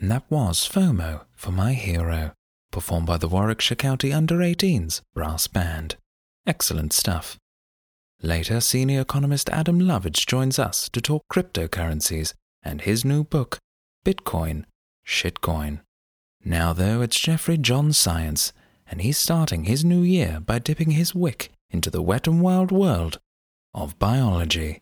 And 0.00 0.10
that 0.10 0.24
was 0.30 0.68
FOMO 0.68 1.24
for 1.34 1.50
my 1.50 1.72
hero, 1.72 2.32
performed 2.70 3.06
by 3.06 3.16
the 3.16 3.28
Warwickshire 3.28 3.76
County 3.76 4.12
Under 4.12 4.36
18s 4.36 5.00
Brass 5.14 5.48
Band. 5.48 5.96
Excellent 6.46 6.92
stuff. 6.92 7.36
Later, 8.22 8.60
senior 8.60 9.00
economist 9.00 9.48
Adam 9.50 9.80
Lovage 9.80 10.26
joins 10.26 10.58
us 10.58 10.88
to 10.90 11.00
talk 11.00 11.22
cryptocurrencies 11.32 12.34
and 12.62 12.80
his 12.80 13.04
new 13.04 13.24
book, 13.24 13.58
Bitcoin, 14.04 14.64
Shitcoin. 15.06 15.80
Now, 16.44 16.72
though, 16.72 17.00
it's 17.00 17.18
Jeffery 17.18 17.58
John 17.58 17.92
Science, 17.92 18.52
and 18.90 19.02
he's 19.02 19.18
starting 19.18 19.64
his 19.64 19.84
new 19.84 20.02
year 20.02 20.40
by 20.40 20.58
dipping 20.58 20.92
his 20.92 21.14
wick 21.14 21.50
into 21.70 21.90
the 21.90 22.02
wet 22.02 22.26
and 22.26 22.40
wild 22.40 22.70
world 22.70 23.18
of 23.74 23.98
biology. 23.98 24.80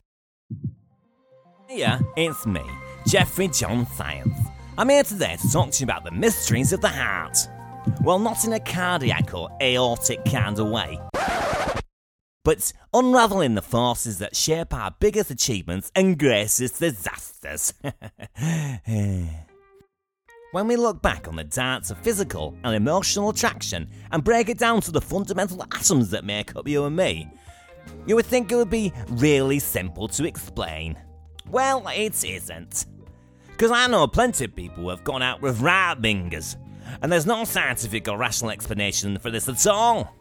Yeah, 1.71 2.01
it's 2.17 2.47
me, 2.47 2.63
Jeffery 3.07 3.49
John 3.49 3.87
Science. 3.87 4.39
I'm 4.79 4.91
here 4.91 5.05
today 5.05 5.37
to 5.37 5.51
talk 5.51 5.71
to 5.71 5.81
you 5.81 5.85
about 5.85 6.05
the 6.05 6.11
mysteries 6.11 6.75
of 6.75 6.83
the 6.83 6.89
heart. 6.89 7.49
Well, 8.03 8.19
not 8.19 8.45
in 8.45 8.53
a 8.53 8.61
cardiac 8.61 9.33
or 9.33 9.49
aortic 9.63 10.23
kind 10.27 10.59
of 10.59 10.69
way, 10.69 11.01
but 12.45 12.75
unraveling 12.93 13.55
the 13.55 13.63
forces 13.63 14.19
that 14.19 14.37
shape 14.37 14.75
our 14.75 14.95
biggest 15.01 15.31
achievements 15.31 15.91
and 15.95 16.19
greatest 16.19 16.79
disasters. 16.79 17.73
when 20.53 20.69
we 20.69 20.77
look 20.77 21.01
back 21.01 21.27
on 21.27 21.37
the 21.37 21.45
dance 21.45 21.91
of 21.91 21.97
physical 21.97 22.55
and 22.63 22.75
emotional 22.75 23.31
attraction 23.31 23.89
and 24.13 24.25
break 24.25 24.51
it 24.51 24.59
down 24.59 24.83
to 24.83 24.91
the 24.91 25.01
fundamental 25.01 25.63
atoms 25.73 26.11
that 26.11 26.23
make 26.23 26.55
up 26.55 26.69
you 26.69 26.85
and 26.85 26.95
me, 26.95 27.27
you 28.07 28.15
would 28.15 28.27
think 28.27 28.53
it 28.53 28.57
would 28.57 28.69
be 28.69 28.93
really 29.09 29.59
simple 29.59 30.07
to 30.09 30.27
explain. 30.27 30.99
Well, 31.49 31.89
it 31.89 32.23
isn't. 32.23 32.85
Because 33.57 33.71
I 33.71 33.87
know 33.87 34.07
plenty 34.07 34.45
of 34.45 34.55
people 34.55 34.83
who 34.83 34.91
have 34.91 35.03
gone 35.03 35.23
out 35.23 35.41
with 35.41 35.63
right 35.63 35.97
bingers, 35.99 36.57
and 37.01 37.11
there's 37.11 37.25
no 37.25 37.43
scientific 37.45 38.07
or 38.07 38.19
rational 38.19 38.51
explanation 38.51 39.19
for 39.19 39.31
this 39.31 39.49
at 39.49 39.67
all. 39.67 40.15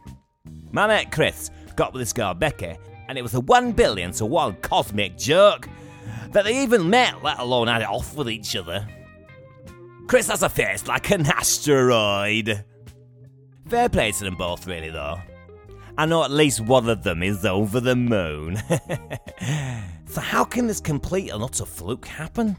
My 0.70 0.86
mate 0.86 1.12
Chris 1.12 1.50
got 1.76 1.92
with 1.92 2.00
this 2.00 2.14
girl 2.14 2.32
Becky, 2.32 2.78
and 3.08 3.18
it 3.18 3.22
was 3.22 3.34
a 3.34 3.40
one 3.40 3.72
billion 3.72 4.12
to 4.12 4.24
one 4.24 4.56
cosmic 4.62 5.18
joke 5.18 5.68
that 6.30 6.46
they 6.46 6.62
even 6.62 6.88
met, 6.88 7.22
let 7.22 7.38
alone 7.38 7.68
had 7.68 7.82
it 7.82 7.88
off 7.88 8.16
with 8.16 8.30
each 8.30 8.56
other. 8.56 8.88
Chris 10.06 10.28
has 10.28 10.42
a 10.42 10.48
face 10.48 10.86
like 10.86 11.10
an 11.10 11.26
asteroid. 11.26 12.64
Fair 13.68 13.90
play 13.90 14.12
to 14.12 14.24
them 14.24 14.36
both, 14.36 14.66
really, 14.66 14.88
though. 14.88 15.20
I 15.98 16.06
know 16.06 16.24
at 16.24 16.30
least 16.30 16.60
one 16.60 16.88
of 16.88 17.02
them 17.02 17.22
is 17.22 17.44
over 17.44 17.80
the 17.80 17.96
moon. 17.96 18.56
so, 20.06 20.22
how 20.22 20.44
can 20.44 20.66
this 20.66 20.80
complete 20.80 21.28
and 21.30 21.42
utter 21.42 21.66
fluke 21.66 22.06
happen? 22.06 22.56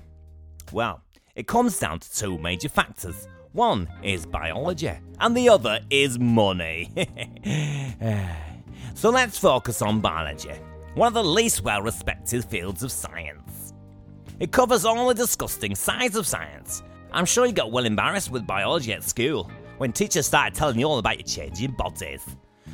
Well, 0.71 1.01
it 1.35 1.47
comes 1.47 1.79
down 1.79 1.99
to 1.99 2.15
two 2.15 2.37
major 2.37 2.69
factors. 2.69 3.27
One 3.53 3.87
is 4.03 4.25
biology, 4.25 4.91
and 5.19 5.35
the 5.35 5.49
other 5.49 5.79
is 5.89 6.19
money. 6.19 6.91
so 8.93 9.09
let's 9.09 9.37
focus 9.37 9.81
on 9.81 10.01
biology, 10.01 10.53
one 10.95 11.07
of 11.07 11.13
the 11.13 11.23
least 11.23 11.63
well 11.63 11.81
respected 11.81 12.45
fields 12.45 12.83
of 12.83 12.91
science. 12.91 13.73
It 14.39 14.51
covers 14.51 14.85
all 14.85 15.07
the 15.07 15.13
disgusting 15.13 15.73
sides 15.73 16.15
of 16.15 16.27
science. 16.27 16.83
I'm 17.11 17.25
sure 17.25 17.45
you 17.45 17.53
got 17.53 17.71
well 17.71 17.85
embarrassed 17.85 18.29
with 18.29 18.45
biology 18.45 18.93
at 18.93 19.03
school 19.03 19.49
when 19.77 19.91
teachers 19.91 20.27
started 20.27 20.53
telling 20.53 20.79
you 20.79 20.85
all 20.85 20.99
about 20.99 21.17
your 21.17 21.27
changing 21.27 21.71
bodies. 21.71 22.23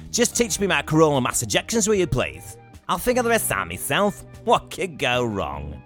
Just 0.10 0.36
teach 0.36 0.60
me 0.60 0.68
my 0.68 0.82
coronal 0.82 1.22
mass 1.22 1.44
ejections, 1.44 1.88
will 1.88 1.96
you 1.96 2.08
please? 2.08 2.58
I'll 2.90 2.98
figure 2.98 3.24
the 3.24 3.30
rest 3.30 3.52
out 3.52 3.68
myself. 3.68 4.26
What 4.44 4.70
could 4.70 4.98
go 4.98 5.24
wrong? 5.24 5.82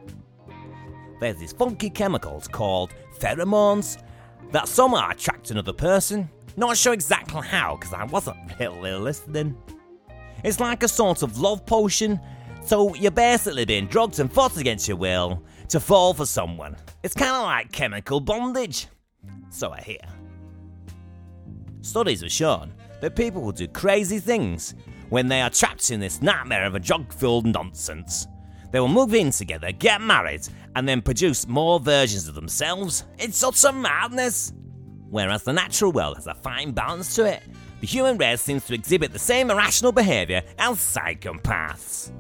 There's 1.19 1.37
these 1.37 1.53
funky 1.53 1.89
chemicals 1.89 2.47
called 2.47 2.93
pheromones 3.19 4.01
that 4.51 4.67
somehow 4.67 5.09
attract 5.11 5.51
another 5.51 5.73
person. 5.73 6.29
Not 6.55 6.77
sure 6.77 6.93
exactly 6.93 7.45
how, 7.45 7.75
because 7.75 7.93
I 7.93 8.05
wasn't 8.05 8.37
really 8.59 8.93
listening. 8.93 9.57
It's 10.43 10.59
like 10.59 10.83
a 10.83 10.87
sort 10.87 11.23
of 11.23 11.39
love 11.39 11.65
potion, 11.65 12.19
so 12.63 12.93
you're 12.95 13.11
basically 13.11 13.65
being 13.65 13.87
drugged 13.87 14.19
and 14.19 14.31
forced 14.31 14.57
against 14.57 14.87
your 14.87 14.97
will 14.97 15.43
to 15.69 15.79
fall 15.79 16.13
for 16.13 16.25
someone. 16.25 16.75
It's 17.03 17.13
kind 17.13 17.31
of 17.31 17.43
like 17.43 17.71
chemical 17.71 18.19
bondage. 18.19 18.87
So 19.49 19.71
I 19.71 19.81
hear. 19.81 19.99
Studies 21.81 22.21
have 22.21 22.31
shown 22.31 22.73
that 23.01 23.15
people 23.15 23.41
will 23.41 23.51
do 23.51 23.67
crazy 23.67 24.19
things 24.19 24.75
when 25.09 25.27
they 25.27 25.41
are 25.41 25.49
trapped 25.49 25.91
in 25.91 25.99
this 25.99 26.21
nightmare 26.21 26.65
of 26.65 26.75
a 26.75 26.79
drug 26.79 27.11
filled 27.13 27.45
nonsense. 27.45 28.27
They 28.71 28.79
will 28.79 28.87
move 28.87 29.13
in 29.13 29.31
together, 29.31 29.71
get 29.71 30.01
married, 30.01 30.47
and 30.75 30.87
then 30.87 31.01
produce 31.01 31.47
more 31.47 31.79
versions 31.79 32.27
of 32.27 32.35
themselves. 32.35 33.05
It's 33.17 33.43
utter 33.43 33.71
madness! 33.71 34.53
Whereas 35.09 35.43
the 35.43 35.53
natural 35.53 35.91
world 35.91 36.17
has 36.17 36.27
a 36.27 36.35
fine 36.35 36.71
balance 36.71 37.15
to 37.15 37.25
it, 37.25 37.43
the 37.79 37.87
human 37.87 38.17
race 38.17 38.41
seems 38.41 38.65
to 38.65 38.73
exhibit 38.73 39.13
the 39.13 39.19
same 39.19 39.49
irrational 39.49 39.91
behaviour 39.91 40.41
as 40.57 40.77
psychopaths. 40.77 42.11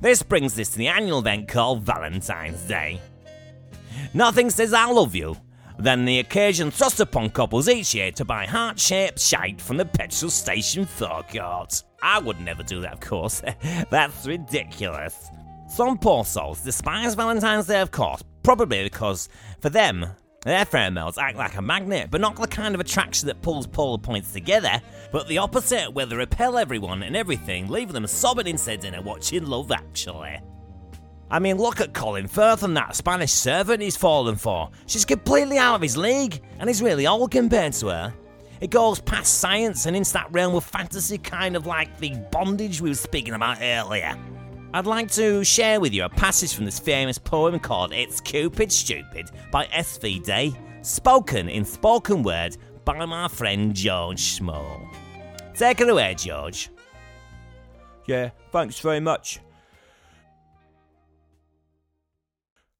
This 0.00 0.22
brings 0.22 0.58
us 0.58 0.70
to 0.70 0.78
the 0.78 0.88
annual 0.88 1.18
event 1.18 1.48
called 1.48 1.82
Valentine's 1.82 2.62
Day. 2.62 3.00
Nothing 4.14 4.50
says 4.50 4.72
I 4.72 4.86
love 4.86 5.14
you 5.14 5.36
than 5.78 6.04
the 6.04 6.20
occasion 6.20 6.70
thrust 6.70 7.00
upon 7.00 7.30
couples 7.30 7.68
each 7.68 7.94
year 7.94 8.12
to 8.12 8.24
buy 8.24 8.46
heart 8.46 8.78
shaped 8.78 9.20
shite 9.20 9.60
from 9.60 9.76
the 9.76 9.84
petrol 9.84 10.30
station 10.30 10.86
forecourt. 10.86 11.82
I 12.02 12.18
would 12.18 12.40
never 12.40 12.62
do 12.62 12.80
that, 12.80 12.94
of 12.94 13.00
course. 13.00 13.42
That's 13.90 14.26
ridiculous. 14.26 15.30
Some 15.72 15.96
poor 15.96 16.22
souls 16.26 16.60
despise 16.60 17.14
Valentine's 17.14 17.66
Day, 17.66 17.80
of 17.80 17.90
course, 17.90 18.22
probably 18.42 18.84
because 18.84 19.30
for 19.60 19.70
them, 19.70 20.04
their 20.44 20.66
pheromones 20.66 21.16
act 21.16 21.38
like 21.38 21.56
a 21.56 21.62
magnet, 21.62 22.08
but 22.10 22.20
not 22.20 22.36
the 22.36 22.46
kind 22.46 22.74
of 22.74 22.80
attraction 22.82 23.28
that 23.28 23.40
pulls 23.40 23.66
polar 23.66 23.96
points 23.96 24.34
together, 24.34 24.82
but 25.12 25.28
the 25.28 25.38
opposite, 25.38 25.90
where 25.94 26.04
they 26.04 26.14
repel 26.14 26.58
everyone 26.58 27.02
and 27.02 27.16
everything, 27.16 27.68
leaving 27.68 27.94
them 27.94 28.06
sobbing 28.06 28.48
instead 28.48 28.80
dinner 28.80 29.00
watching 29.00 29.46
Love 29.46 29.72
Actually. 29.72 30.38
I 31.30 31.38
mean, 31.38 31.56
look 31.56 31.80
at 31.80 31.94
Colin 31.94 32.28
Firth 32.28 32.64
and 32.64 32.76
that 32.76 32.94
Spanish 32.94 33.32
servant 33.32 33.80
he's 33.80 33.96
fallen 33.96 34.36
for. 34.36 34.68
She's 34.84 35.06
completely 35.06 35.56
out 35.56 35.76
of 35.76 35.80
his 35.80 35.96
league, 35.96 36.42
and 36.58 36.68
he's 36.68 36.82
really 36.82 37.06
old 37.06 37.30
compared 37.30 37.72
to 37.74 37.86
her. 37.86 38.14
It 38.60 38.68
goes 38.68 39.00
past 39.00 39.38
science 39.38 39.86
and 39.86 39.96
into 39.96 40.12
that 40.12 40.30
realm 40.32 40.54
of 40.54 40.64
fantasy, 40.64 41.16
kind 41.16 41.56
of 41.56 41.64
like 41.64 41.98
the 41.98 42.14
bondage 42.30 42.82
we 42.82 42.90
were 42.90 42.94
speaking 42.94 43.32
about 43.32 43.62
earlier. 43.62 44.18
I'd 44.74 44.86
like 44.86 45.10
to 45.12 45.44
share 45.44 45.80
with 45.80 45.92
you 45.92 46.04
a 46.04 46.08
passage 46.08 46.54
from 46.54 46.64
this 46.64 46.78
famous 46.78 47.18
poem 47.18 47.60
called 47.60 47.92
It's 47.92 48.22
Cupid 48.22 48.72
Stupid 48.72 49.30
by 49.50 49.68
S.V. 49.70 50.20
Day, 50.20 50.54
spoken 50.80 51.50
in 51.50 51.66
spoken 51.66 52.22
word 52.22 52.56
by 52.86 53.04
my 53.04 53.28
friend 53.28 53.74
George 53.74 54.20
Small. 54.20 54.80
Take 55.54 55.82
it 55.82 55.90
away, 55.90 56.14
George. 56.14 56.70
Yeah, 58.06 58.30
thanks 58.50 58.78
very 58.78 59.00
much. 59.00 59.40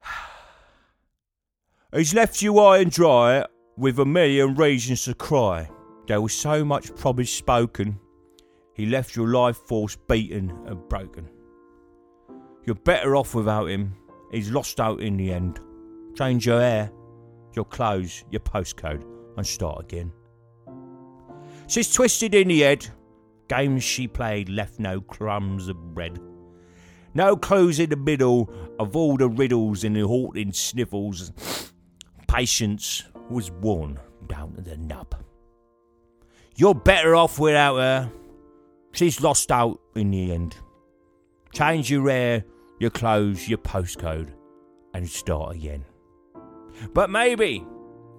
He's 1.94 2.14
left 2.14 2.40
you 2.40 2.58
high 2.58 2.78
and 2.78 2.90
dry 2.90 3.44
with 3.76 3.98
a 3.98 4.06
million 4.06 4.54
reasons 4.54 5.04
to 5.04 5.12
cry. 5.12 5.68
There 6.06 6.22
was 6.22 6.32
so 6.32 6.64
much 6.64 6.96
promise 6.96 7.30
spoken. 7.30 8.00
He 8.74 8.86
left 8.86 9.14
your 9.14 9.28
life 9.28 9.58
force 9.58 9.98
beaten 10.08 10.50
and 10.64 10.88
broken. 10.88 11.28
You're 12.64 12.76
better 12.76 13.16
off 13.16 13.34
without 13.34 13.66
him. 13.66 13.94
He's 14.30 14.50
lost 14.50 14.80
out 14.80 15.00
in 15.00 15.16
the 15.16 15.32
end. 15.32 15.60
Change 16.14 16.46
your 16.46 16.60
hair, 16.60 16.90
your 17.54 17.64
clothes, 17.64 18.24
your 18.30 18.40
postcode, 18.40 19.04
and 19.36 19.46
start 19.46 19.80
again. 19.84 20.12
She's 21.66 21.92
twisted 21.92 22.34
in 22.34 22.48
the 22.48 22.60
head. 22.60 22.86
Games 23.48 23.82
she 23.82 24.06
played 24.06 24.48
left 24.48 24.78
no 24.78 25.00
crumbs 25.00 25.68
of 25.68 25.94
bread. 25.94 26.18
No 27.14 27.36
clues 27.36 27.78
in 27.78 27.90
the 27.90 27.96
middle 27.96 28.50
of 28.78 28.96
all 28.96 29.16
the 29.16 29.28
riddles 29.28 29.84
and 29.84 29.96
the 29.96 30.06
haunting 30.06 30.52
sniffles. 30.52 31.32
Patience 32.28 33.04
was 33.28 33.50
worn 33.50 33.98
down 34.26 34.54
to 34.54 34.62
the 34.62 34.76
nub. 34.78 35.14
You're 36.56 36.74
better 36.74 37.14
off 37.14 37.38
without 37.38 37.76
her. 37.76 38.12
She's 38.92 39.20
lost 39.20 39.50
out 39.50 39.80
in 39.94 40.10
the 40.10 40.32
end. 40.32 40.56
Change 41.52 41.90
your 41.90 42.08
hair, 42.08 42.44
your 42.82 42.90
clothes, 42.90 43.48
your 43.48 43.58
postcode, 43.58 44.30
and 44.92 45.08
start 45.08 45.54
again. 45.54 45.84
But 46.92 47.10
maybe 47.10 47.64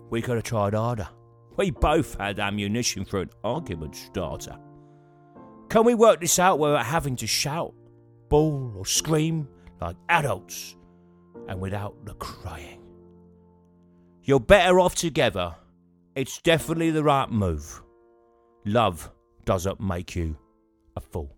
we 0.10 0.22
could 0.22 0.36
have 0.36 0.46
tried 0.46 0.74
harder. 0.74 1.10
We 1.58 1.72
both 1.72 2.18
had 2.18 2.40
ammunition 2.40 3.04
for 3.04 3.20
an 3.20 3.30
argument 3.44 3.94
starter. 3.94 4.58
Can 5.68 5.84
we 5.84 5.96
work 5.96 6.22
this 6.22 6.40
out 6.40 6.60
without 6.60 6.86
having 6.86 7.18
to 7.18 7.28
shout, 7.28 7.74
bawl, 8.30 8.74
or 8.78 8.86
scream 8.86 9.50
like 9.82 9.98
adults 10.08 10.78
and 11.50 11.60
without 11.60 12.06
the 12.06 12.14
crying? 12.14 12.80
You're 14.24 14.40
better 14.40 14.80
off 14.80 14.96
together. 14.96 15.58
It's 16.16 16.42
definitely 16.42 16.92
the 16.92 17.04
right 17.04 17.30
move. 17.30 17.84
Love 18.64 19.12
doesn't 19.44 19.82
make 19.82 20.16
you 20.16 20.38
a 20.96 21.02
fool. 21.02 21.36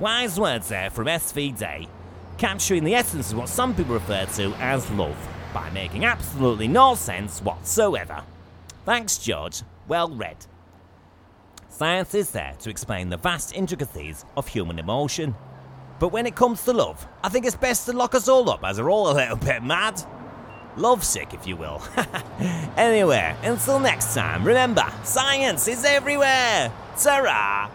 Wise 0.00 0.40
words 0.40 0.70
there 0.70 0.88
from 0.88 1.08
SVD, 1.08 1.86
capturing 2.38 2.84
the 2.84 2.94
essence 2.94 3.32
of 3.32 3.36
what 3.36 3.50
some 3.50 3.74
people 3.74 3.92
refer 3.92 4.24
to 4.24 4.54
as 4.54 4.90
love 4.92 5.28
by 5.52 5.68
making 5.70 6.06
absolutely 6.06 6.66
no 6.66 6.94
sense 6.94 7.40
whatsoever. 7.40 8.22
Thanks, 8.86 9.18
George. 9.18 9.60
Well 9.88 10.08
read. 10.08 10.38
Science 11.68 12.14
is 12.14 12.30
there 12.30 12.54
to 12.60 12.70
explain 12.70 13.10
the 13.10 13.18
vast 13.18 13.54
intricacies 13.54 14.24
of 14.38 14.48
human 14.48 14.78
emotion. 14.78 15.34
But 15.98 16.12
when 16.12 16.24
it 16.24 16.34
comes 16.34 16.64
to 16.64 16.72
love, 16.72 17.06
I 17.22 17.28
think 17.28 17.44
it's 17.44 17.54
best 17.54 17.84
to 17.84 17.92
lock 17.92 18.14
us 18.14 18.26
all 18.26 18.48
up 18.48 18.64
as 18.64 18.80
we're 18.80 18.90
all 18.90 19.10
a 19.10 19.12
little 19.12 19.36
bit 19.36 19.62
mad. 19.62 20.02
Lovesick, 20.78 21.34
if 21.34 21.46
you 21.46 21.56
will. 21.56 21.82
anyway, 22.78 23.36
until 23.42 23.78
next 23.78 24.14
time, 24.14 24.44
remember, 24.44 24.90
science 25.04 25.68
is 25.68 25.84
everywhere! 25.84 26.72
ta 26.96 27.70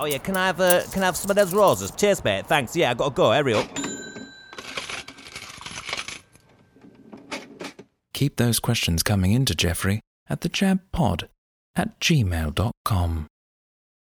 Oh 0.00 0.06
yeah, 0.06 0.16
can 0.16 0.34
I 0.34 0.46
have 0.46 0.60
a, 0.60 0.82
can 0.92 1.02
I 1.02 1.06
have 1.06 1.16
some 1.16 1.30
of 1.30 1.36
those 1.36 1.52
roses? 1.52 1.90
Cheers, 1.90 2.24
mate. 2.24 2.46
Thanks. 2.46 2.74
Yeah, 2.74 2.90
I 2.90 2.94
gotta 2.94 3.14
go. 3.14 3.32
Up. 3.32 3.68
Keep 8.14 8.36
those 8.36 8.58
questions 8.60 9.02
coming 9.02 9.32
in 9.32 9.44
to 9.44 9.54
Jeffery 9.54 10.00
at 10.28 10.40
thejabpod 10.40 11.28
at 11.76 12.00
gmail.com. 12.00 13.26